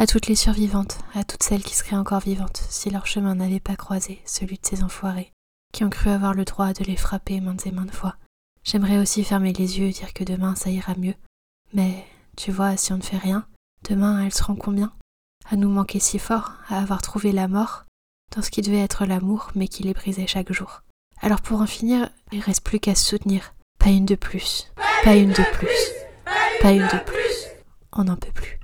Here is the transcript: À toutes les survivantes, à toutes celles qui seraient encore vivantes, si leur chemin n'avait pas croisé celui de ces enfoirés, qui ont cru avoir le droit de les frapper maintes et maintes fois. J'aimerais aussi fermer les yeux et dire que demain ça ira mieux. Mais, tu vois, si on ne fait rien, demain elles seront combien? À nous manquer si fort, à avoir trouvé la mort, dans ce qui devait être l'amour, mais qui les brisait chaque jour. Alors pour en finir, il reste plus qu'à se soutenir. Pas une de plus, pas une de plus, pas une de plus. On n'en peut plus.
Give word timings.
À 0.00 0.06
toutes 0.06 0.28
les 0.28 0.34
survivantes, 0.34 0.96
à 1.12 1.24
toutes 1.24 1.42
celles 1.42 1.62
qui 1.62 1.76
seraient 1.76 1.94
encore 1.94 2.20
vivantes, 2.20 2.62
si 2.70 2.88
leur 2.88 3.06
chemin 3.06 3.34
n'avait 3.34 3.60
pas 3.60 3.76
croisé 3.76 4.22
celui 4.24 4.56
de 4.56 4.64
ces 4.66 4.82
enfoirés, 4.82 5.30
qui 5.74 5.84
ont 5.84 5.90
cru 5.90 6.08
avoir 6.08 6.32
le 6.32 6.46
droit 6.46 6.72
de 6.72 6.84
les 6.84 6.96
frapper 6.96 7.42
maintes 7.42 7.66
et 7.66 7.70
maintes 7.70 7.94
fois. 7.94 8.16
J'aimerais 8.64 8.96
aussi 8.96 9.22
fermer 9.24 9.52
les 9.52 9.78
yeux 9.78 9.88
et 9.88 9.92
dire 9.92 10.14
que 10.14 10.24
demain 10.24 10.54
ça 10.54 10.70
ira 10.70 10.94
mieux. 10.96 11.12
Mais, 11.74 12.06
tu 12.34 12.50
vois, 12.50 12.78
si 12.78 12.94
on 12.94 12.96
ne 12.96 13.02
fait 13.02 13.18
rien, 13.18 13.46
demain 13.90 14.24
elles 14.24 14.32
seront 14.32 14.56
combien? 14.56 14.90
À 15.50 15.56
nous 15.56 15.68
manquer 15.68 16.00
si 16.00 16.18
fort, 16.18 16.54
à 16.70 16.78
avoir 16.78 17.02
trouvé 17.02 17.30
la 17.30 17.46
mort, 17.46 17.84
dans 18.34 18.40
ce 18.40 18.50
qui 18.50 18.62
devait 18.62 18.80
être 18.80 19.04
l'amour, 19.04 19.50
mais 19.54 19.68
qui 19.68 19.82
les 19.82 19.92
brisait 19.92 20.26
chaque 20.26 20.50
jour. 20.50 20.80
Alors 21.20 21.42
pour 21.42 21.60
en 21.60 21.66
finir, 21.66 22.08
il 22.32 22.40
reste 22.40 22.64
plus 22.64 22.80
qu'à 22.80 22.94
se 22.94 23.04
soutenir. 23.04 23.52
Pas 23.78 23.90
une 23.90 24.06
de 24.06 24.14
plus, 24.14 24.72
pas 25.04 25.16
une 25.16 25.32
de 25.32 25.44
plus, 25.52 25.92
pas 26.62 26.72
une 26.72 26.86
de 26.86 27.04
plus. 27.04 27.48
On 27.92 28.04
n'en 28.04 28.16
peut 28.16 28.32
plus. 28.32 28.59